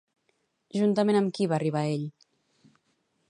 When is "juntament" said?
0.77-1.19